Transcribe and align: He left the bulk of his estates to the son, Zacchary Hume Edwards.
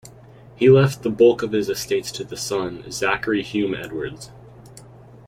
He 0.55 0.67
left 0.67 1.03
the 1.03 1.11
bulk 1.11 1.43
of 1.43 1.51
his 1.51 1.69
estates 1.69 2.11
to 2.13 2.23
the 2.23 2.35
son, 2.35 2.81
Zacchary 2.89 3.43
Hume 3.43 3.75
Edwards. 3.75 4.31